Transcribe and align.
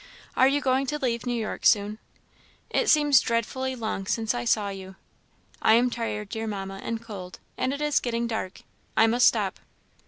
Are 0.35 0.47
you 0.47 0.61
going 0.61 0.87
to 0.87 0.97
leave 0.97 1.27
New 1.27 1.39
York 1.39 1.63
soon? 1.63 1.99
It 2.71 2.89
seems 2.89 3.21
dreadfully 3.21 3.75
long 3.75 4.07
since 4.07 4.33
I 4.33 4.45
saw 4.45 4.69
you. 4.69 4.95
I 5.61 5.73
am 5.75 5.91
tired, 5.91 6.29
dear 6.29 6.47
Mamma, 6.47 6.79
and 6.81 6.99
cold; 7.03 7.37
and 7.55 7.71
it 7.71 7.81
is 7.81 7.99
getting 7.99 8.25
dark. 8.25 8.61
I 8.97 9.05
must 9.05 9.27
stop. 9.27 9.59